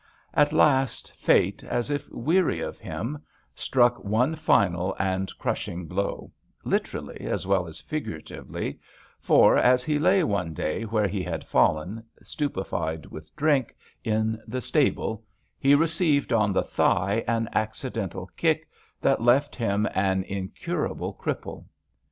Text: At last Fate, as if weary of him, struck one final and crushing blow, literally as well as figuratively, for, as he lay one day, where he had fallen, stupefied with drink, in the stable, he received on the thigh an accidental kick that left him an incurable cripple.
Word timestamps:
At 0.33 0.51
last 0.51 1.15
Fate, 1.17 1.63
as 1.63 1.91
if 1.91 2.09
weary 2.11 2.59
of 2.59 2.79
him, 2.79 3.19
struck 3.53 4.03
one 4.03 4.33
final 4.33 4.95
and 4.97 5.31
crushing 5.37 5.85
blow, 5.85 6.31
literally 6.63 7.19
as 7.27 7.45
well 7.45 7.67
as 7.67 7.79
figuratively, 7.79 8.79
for, 9.19 9.57
as 9.57 9.83
he 9.83 9.99
lay 9.99 10.23
one 10.23 10.55
day, 10.55 10.85
where 10.85 11.07
he 11.07 11.21
had 11.21 11.43
fallen, 11.43 12.03
stupefied 12.23 13.05
with 13.05 13.35
drink, 13.35 13.75
in 14.03 14.41
the 14.47 14.59
stable, 14.61 15.23
he 15.59 15.75
received 15.75 16.33
on 16.33 16.51
the 16.51 16.63
thigh 16.63 17.23
an 17.27 17.47
accidental 17.53 18.25
kick 18.35 18.67
that 19.01 19.21
left 19.21 19.55
him 19.55 19.87
an 19.93 20.23
incurable 20.23 21.13
cripple. 21.13 21.65